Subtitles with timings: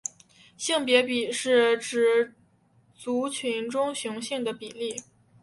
[0.57, 2.33] 性别比是指
[2.95, 4.95] 族群中雄性的比率。